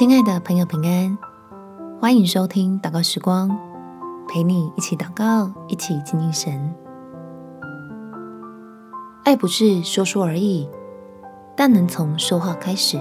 [0.00, 1.18] 亲爱的朋友，平安，
[2.00, 3.54] 欢迎收听祷告时光，
[4.26, 6.74] 陪你一起祷告，一起亲近神。
[9.24, 10.66] 爱不是说说而已，
[11.54, 12.98] 但能从说话开始。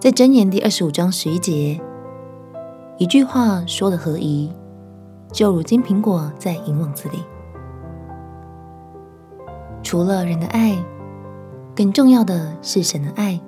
[0.00, 1.78] 在箴言第二十五章十一节，
[2.96, 4.50] 一句话说的合宜，
[5.34, 7.18] 就如金苹果在银网子里。
[9.82, 10.82] 除了人的爱，
[11.76, 13.38] 更重要的是神的爱。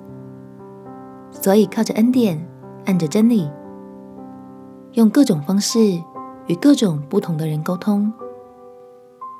[1.41, 2.43] 所以，靠着恩典，
[2.85, 3.47] 按着真理，
[4.93, 5.79] 用各种方式
[6.47, 8.11] 与各种不同的人沟通，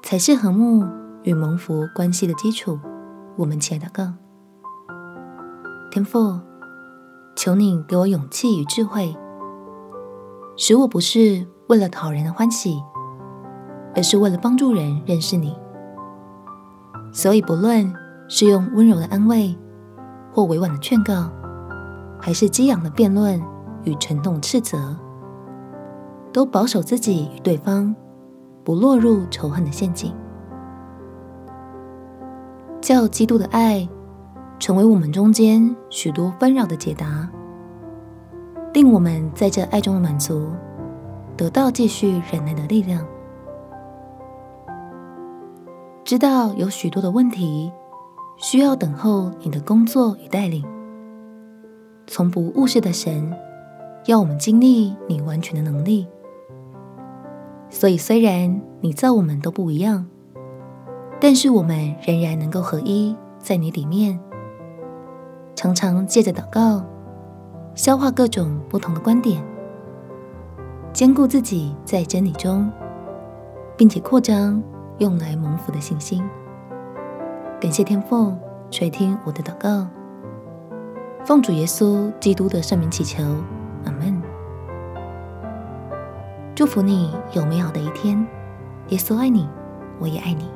[0.03, 0.85] 才是和睦
[1.23, 2.79] 与蒙福关系的基础。
[3.37, 4.13] 我们亲爱的告
[5.91, 6.39] 天父，
[7.35, 9.15] 求你给我勇气与智慧，
[10.55, 12.79] 使我不是为了讨人的欢喜，
[13.95, 15.57] 而是为了帮助人认识你。
[17.11, 17.91] 所以，不论
[18.27, 19.57] 是用温柔的安慰，
[20.31, 21.31] 或委婉的劝告。
[22.25, 23.39] 还是激昂的辩论
[23.83, 24.97] 与沉痛斥责，
[26.33, 27.95] 都保守自己与对方，
[28.63, 30.11] 不落入仇恨的陷阱，
[32.81, 33.87] 叫基督的爱
[34.57, 37.29] 成为我们中间许多纷扰的解答，
[38.73, 40.49] 令我们在这爱中的满足，
[41.37, 43.05] 得到继续忍耐的力量。
[46.03, 47.71] 知道有许多的问题
[48.37, 50.65] 需要等候你的工作与带领。
[52.07, 53.35] 从不误事的神，
[54.05, 56.07] 要我们经历你完全的能力。
[57.69, 60.05] 所以，虽然你造我们都不一样，
[61.19, 64.19] 但是我们仍然能够合一在你里面。
[65.55, 66.83] 常常借着祷告，
[67.73, 69.43] 消化各种不同的观点，
[70.93, 72.71] 兼顾自己在真理中，
[73.75, 74.61] 并且扩张
[74.99, 76.23] 用来蒙福的信心。
[77.59, 78.33] 感谢天父
[78.69, 79.87] 垂听我的祷告。
[81.25, 83.23] 奉主耶稣基督的圣名祈求，
[83.83, 84.21] 阿门。
[86.53, 88.15] 祝福你有美好的一天。
[88.89, 89.49] 耶稣爱你，
[89.99, 90.47] 我也爱你。